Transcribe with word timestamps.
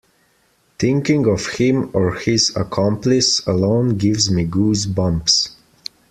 Thinking 0.79 1.27
of 1.27 1.45
him 1.45 1.91
or 1.93 2.15
his 2.15 2.55
accomplice 2.55 3.45
alone 3.45 3.97
gives 3.99 4.31
me 4.31 4.45
goose 4.45 4.87
bumps. 4.87 5.55